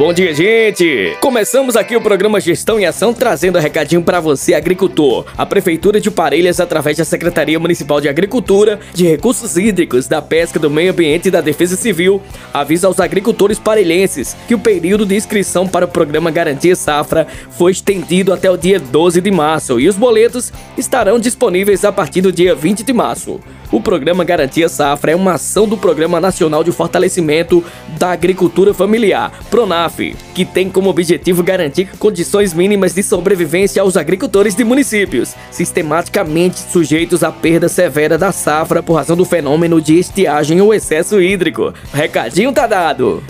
[0.00, 1.14] Bom dia, gente!
[1.20, 5.26] Começamos aqui o programa Gestão em Ação trazendo um recadinho para você, agricultor.
[5.36, 10.58] A Prefeitura de Parelhas, através da Secretaria Municipal de Agricultura, de Recursos Hídricos, da Pesca,
[10.58, 15.16] do Meio Ambiente e da Defesa Civil, avisa aos agricultores parelhenses que o período de
[15.16, 19.86] inscrição para o programa Garantia Safra foi estendido até o dia 12 de março e
[19.86, 23.38] os boletos estarão disponíveis a partir do dia 20 de março.
[23.72, 27.64] O programa Garantia Safra é uma ação do Programa Nacional de Fortalecimento
[27.96, 34.56] da Agricultura Familiar, PRONAF, que tem como objetivo garantir condições mínimas de sobrevivência aos agricultores
[34.56, 40.60] de municípios, sistematicamente sujeitos à perda severa da safra por razão do fenômeno de estiagem
[40.60, 41.72] ou excesso hídrico.
[41.94, 43.22] Recadinho tá dado.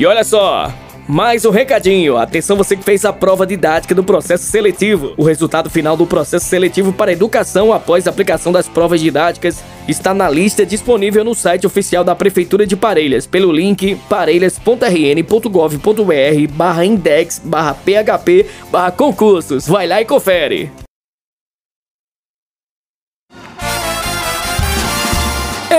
[0.00, 0.72] E olha só,
[1.08, 2.16] mais um recadinho.
[2.16, 5.14] Atenção você que fez a prova didática do processo seletivo.
[5.16, 10.28] O resultado final do processo seletivo para educação após aplicação das provas didáticas está na
[10.28, 17.74] lista disponível no site oficial da Prefeitura de Parelhas pelo link parelhas.rn.gov.br barra index barra
[17.74, 19.68] php barra concursos.
[19.68, 20.85] Vai lá e confere.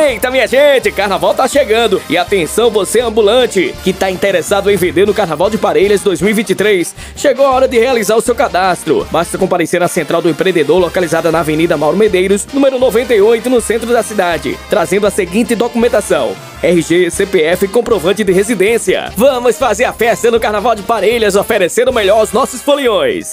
[0.08, 2.02] Eita, minha gente, carnaval tá chegando.
[2.10, 6.96] E atenção, você ambulante que tá interessado em vender no Carnaval de Parelhas 2023.
[7.14, 9.06] Chegou a hora de realizar o seu cadastro.
[9.12, 13.92] Basta comparecer à Central do Empreendedor, localizada na Avenida Mauro Medeiros, número 98, no centro
[13.92, 19.12] da cidade, trazendo a seguinte documentação: RG, CPF e comprovante de residência.
[19.18, 23.32] Vamos fazer a festa no Carnaval de Parelhas, oferecendo melhor aos nossos foliões.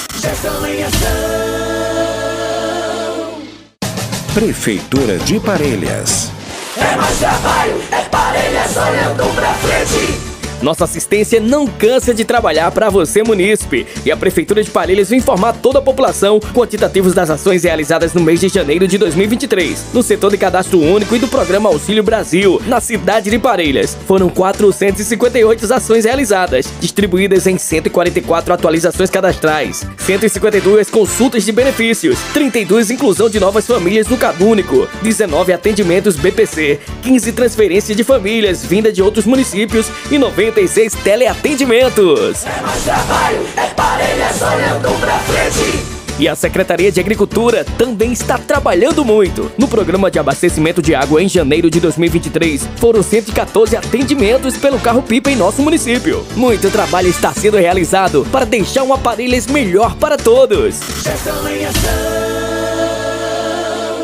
[4.34, 6.32] Prefeitura de Parelhas.
[6.76, 10.23] É mais trabalho, é parelhas olhando pra frente.
[10.62, 13.86] Nossa assistência não cansa de trabalhar para você, munícipe.
[14.04, 18.20] E a Prefeitura de Parelhas vai informar toda a população quantitativos das ações realizadas no
[18.20, 22.60] mês de janeiro de 2023, no setor de cadastro único e do programa Auxílio Brasil,
[22.66, 23.96] na cidade de Parelhas.
[24.06, 33.28] Foram 458 ações realizadas, distribuídas em 144 atualizações cadastrais, 152 consultas de benefícios, 32 inclusão
[33.28, 39.26] de novas famílias no Cadúnico, 19 atendimentos BPC, 15 transferências de famílias vinda de outros
[39.26, 40.18] municípios e
[40.54, 42.46] 96 teleatendimentos.
[42.46, 45.84] É mais trabalho, é parelhas olhando pra frente.
[46.16, 49.50] E a Secretaria de Agricultura também está trabalhando muito.
[49.58, 55.28] No programa de abastecimento de água em janeiro de 2023, foram 114 atendimentos pelo carro-pipa
[55.28, 56.24] em nosso município.
[56.36, 60.78] Muito trabalho está sendo realizado para deixar um Aparelhas melhor para todos.
[61.02, 61.90] Gestão em ação.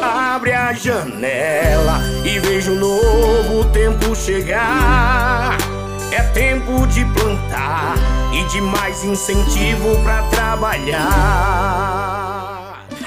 [0.03, 5.59] Abre a janela e veja um novo tempo chegar.
[6.20, 7.94] É tempo de plantar
[8.34, 11.06] e de mais incentivo pra trabalhar.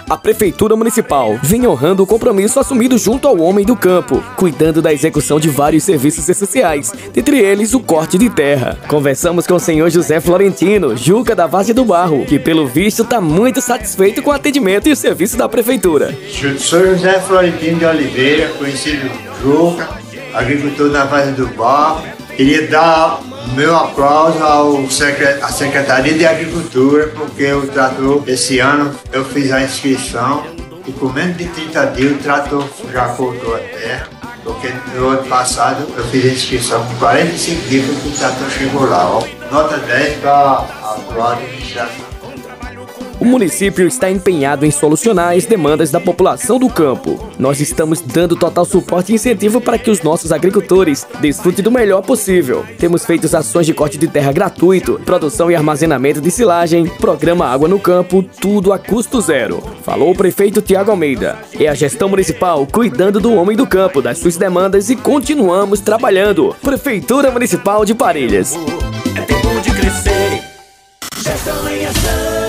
[0.09, 4.91] A Prefeitura Municipal vem honrando o compromisso assumido junto ao homem do campo, cuidando da
[4.91, 8.79] execução de vários serviços essenciais, dentre eles o corte de terra.
[8.88, 13.22] Conversamos com o senhor José Florentino, Juca da Vaz do Barro, que pelo visto está
[13.22, 16.18] muito satisfeito com o atendimento e o serviço da Prefeitura.
[16.57, 19.07] Sou José Florentino de Oliveira, conhecido
[19.40, 19.88] Juca,
[20.34, 22.22] agricultor da Vaz do Barro.
[22.35, 23.19] Queria dar
[23.55, 29.51] meu aplauso ao secre- à Secretaria de Agricultura, porque o trator, esse ano, eu fiz
[29.51, 30.44] a inscrição
[30.88, 34.07] e com menos de 30 dias o trator já cortou a terra.
[34.44, 38.89] Porque no ano passado eu fiz a inscrição com 45 dias que o trator chegou
[38.89, 39.09] lá.
[39.09, 39.23] Ó.
[39.51, 42.12] Nota 10 para a administração.
[43.23, 47.17] O município está empenhado em solucionar as demandas da população do campo.
[47.39, 52.01] Nós estamos dando total suporte e incentivo para que os nossos agricultores desfrutem do melhor
[52.01, 52.66] possível.
[52.78, 57.69] Temos feito ações de corte de terra gratuito, produção e armazenamento de silagem, programa Água
[57.69, 59.63] no Campo, tudo a custo zero.
[59.83, 61.38] Falou o prefeito Tiago Almeida.
[61.57, 66.53] É a gestão municipal cuidando do homem do campo, das suas demandas e continuamos trabalhando.
[66.62, 68.53] Prefeitura Municipal de Parelhas.
[69.15, 70.44] É tempo de crescer.
[71.24, 72.43] Gestão em ação.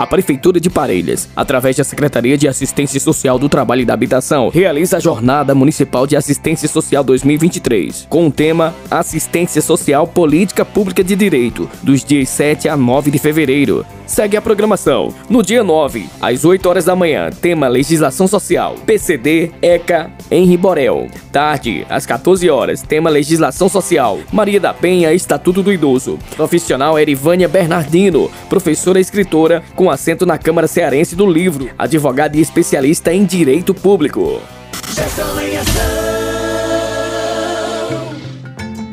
[0.00, 4.48] A Prefeitura de Parelhas, através da Secretaria de Assistência Social do Trabalho e da Habitação,
[4.48, 11.04] realiza a Jornada Municipal de Assistência Social 2023, com o tema Assistência Social Política Pública
[11.04, 13.84] de Direito, dos dias 7 a 9 de fevereiro.
[14.10, 15.14] Segue a programação.
[15.28, 21.06] No dia 9, às 8 horas da manhã, tema Legislação Social, PCD, ECA, Henri Borel.
[21.30, 26.18] Tarde, às 14 horas, tema Legislação Social, Maria da Penha, Estatuto do Idoso.
[26.34, 33.14] Profissional Erivânia Bernardino, professora escritora, com assento na Câmara Cearense do Livro, advogada e especialista
[33.14, 34.42] em Direito Público.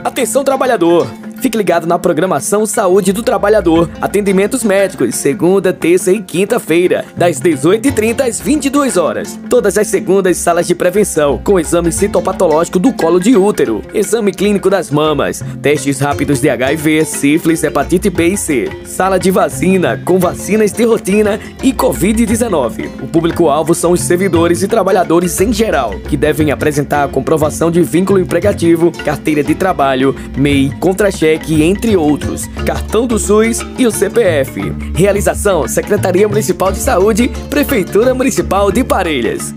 [0.03, 1.26] Atenção, trabalhador!
[1.47, 3.89] Fique ligado na programação Saúde do Trabalhador.
[4.01, 9.39] Atendimentos médicos, segunda, terça e quinta-feira, das 18h30 às 22 horas.
[9.49, 14.69] Todas as segundas, salas de prevenção, com exame citopatológico do colo de útero, exame clínico
[14.69, 20.19] das mamas, testes rápidos de HIV, sífilis, hepatite B e C, sala de vacina, com
[20.19, 22.89] vacinas de rotina e Covid-19.
[23.01, 27.81] O público-alvo são os servidores e trabalhadores em geral, que devem apresentar a comprovação de
[27.81, 33.91] vínculo empregativo, carteira de trabalho, MEI, contra-cheque cheque, entre outros, cartão do SUS e o
[33.91, 34.59] CPF.
[34.95, 39.53] Realização: Secretaria Municipal de Saúde, Prefeitura Municipal de Parelhas.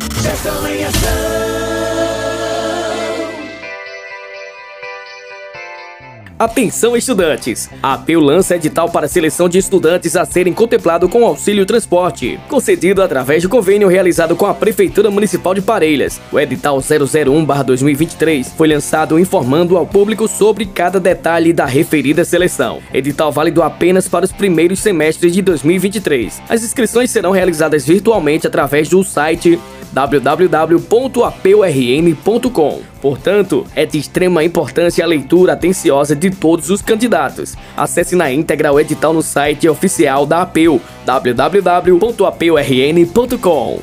[6.41, 7.69] Atenção estudantes!
[7.83, 13.03] A APEU lança edital para seleção de estudantes a serem contemplado com auxílio transporte, concedido
[13.03, 16.19] através de convênio realizado com a Prefeitura Municipal de Parelhas.
[16.33, 22.81] O edital 001/2023 foi lançado informando ao público sobre cada detalhe da referida seleção.
[22.91, 26.41] Edital válido apenas para os primeiros semestres de 2023.
[26.49, 29.61] As inscrições serão realizadas virtualmente através do site
[29.93, 32.81] www.apeurn.com.
[33.01, 37.57] Portanto, é de extrema importância a leitura atenciosa de todos os candidatos.
[37.77, 43.81] Acesse na íntegra o edital no site oficial da APEU, www.apeurn.com.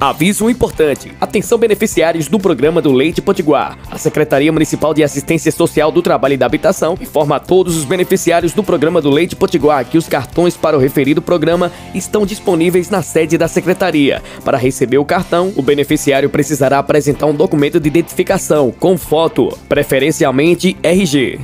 [0.00, 1.12] Aviso importante.
[1.20, 3.76] Atenção beneficiários do programa do Leite Potiguar.
[3.90, 7.84] A Secretaria Municipal de Assistência Social do Trabalho e da Habitação informa a todos os
[7.84, 12.88] beneficiários do programa do Leite Potiguar que os cartões para o referido programa estão disponíveis
[12.90, 14.22] na sede da secretaria.
[14.44, 20.76] Para receber o cartão, o beneficiário precisará apresentar um documento de identificação com foto, preferencialmente
[20.80, 21.40] RG.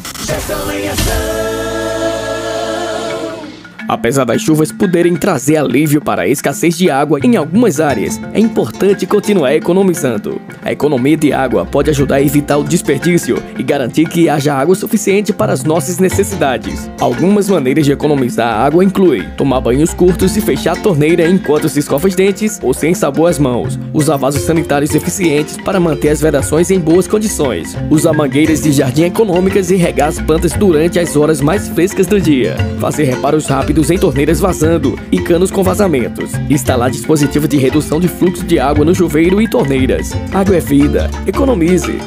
[3.87, 8.41] Apesar das chuvas poderem trazer alívio para a escassez de água em algumas áreas, é
[8.41, 10.41] importante continuar economizando.
[10.63, 14.75] A economia de água pode ajudar a evitar o desperdício e garantir que haja água
[14.75, 16.91] suficiente para as nossas necessidades.
[16.99, 21.81] Algumas maneiras de economizar água incluem tomar banhos curtos e fechar a torneira enquanto se
[21.81, 26.23] escova os dentes ou sem sabor as mãos, usar vasos sanitários eficientes para manter as
[26.23, 31.15] vedações em boas condições, usar mangueiras de jardim econômicas e regar as plantas durante as
[31.17, 36.32] horas mais frescas do dia, fazer reparos rápidos em torneiras vazando e canos com vazamentos.
[36.49, 40.12] Instalar dispositivo de redução de fluxo de água no chuveiro e torneiras.
[40.32, 41.11] Água é vida.
[41.26, 41.99] Economize.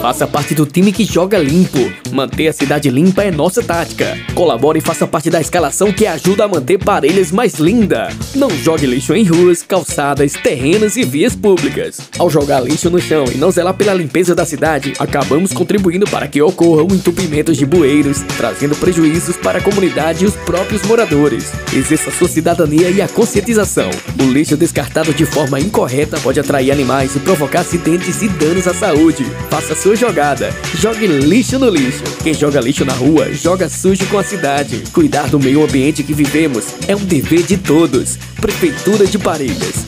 [0.00, 1.92] Faça parte do time que joga limpo.
[2.12, 4.16] Manter a cidade limpa é nossa tática.
[4.32, 8.08] Colabore e faça parte da escalação que ajuda a manter Parelhas mais linda.
[8.34, 12.00] Não jogue lixo em ruas, calçadas, terrenos e vias públicas.
[12.16, 16.28] Ao jogar lixo no chão e não zelar pela limpeza da cidade, acabamos contribuindo para
[16.28, 21.52] que ocorram entupimentos de bueiros, trazendo prejuízos para a comunidade e os próprios moradores.
[21.74, 23.90] Exerça sua cidadania e a conscientização.
[24.20, 28.72] O lixo descartado de forma incorreta pode atrair animais e provocar acidentes e danos à
[28.72, 29.24] saúde.
[29.50, 30.54] Faça sua jogada.
[30.74, 32.02] Jogue lixo no lixo.
[32.22, 34.82] Quem joga lixo na rua, joga sujo com a cidade.
[34.92, 38.16] Cuidar do meio ambiente que vivemos é um dever de todos.
[38.40, 39.86] Prefeitura de Parelhas.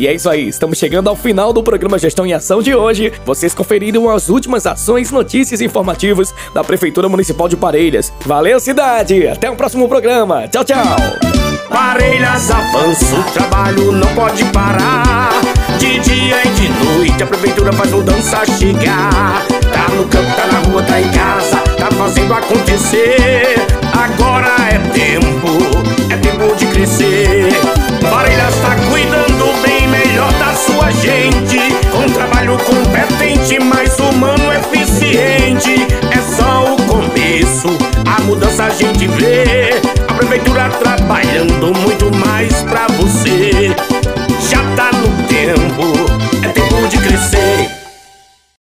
[0.00, 3.12] E é isso aí, estamos chegando ao final do programa Gestão em Ação de hoje.
[3.26, 8.10] Vocês conferiram as últimas ações, notícias e informativos da Prefeitura Municipal de Parelhas.
[8.24, 9.28] Valeu, cidade!
[9.28, 10.48] Até o próximo programa.
[10.48, 11.39] Tchau, tchau!
[11.70, 15.30] Parelhas avança, o trabalho não pode parar.
[15.78, 19.46] De dia e de noite a prefeitura faz mudança chegar.
[19.72, 23.54] Tá no campo, tá na rua, tá em casa, tá fazendo acontecer.
[23.92, 25.48] Agora é tempo,
[26.12, 27.48] é tempo de crescer.
[28.10, 31.72] Parelhas tá cuidando bem melhor da sua gente.
[31.92, 35.86] Com trabalho competente, mais humano, eficiente.
[36.10, 37.68] É só o começo,
[38.04, 39.59] a mudança a gente vê.
[40.40, 43.74] Prefeitura trabalhando muito mais pra você.